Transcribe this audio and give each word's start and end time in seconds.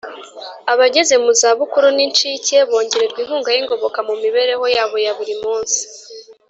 Abageze 0.71 1.15
mu 1.23 1.31
zabukuru 1.39 1.87
n 1.97 1.99
incike 2.05 2.57
bongererwa 2.69 3.19
inkunga 3.23 3.49
y 3.55 3.59
ingoboka 3.61 3.99
mu 4.07 4.13
mibereho 4.23 4.65
yabo 4.75 4.95
ya 5.05 5.13
buri 5.17 5.35
munsi 5.43 5.81